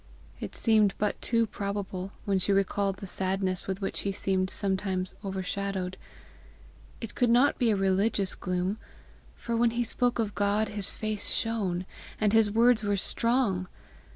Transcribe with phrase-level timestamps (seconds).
[0.39, 5.13] It seemed but too probable, when she recalled the sadness with which he seemed sometimes
[5.23, 5.95] overshadowed:
[6.99, 8.79] it could not be a religious gloom,
[9.35, 11.85] for when he spoke of God his face shone,
[12.19, 13.67] and his words were strong!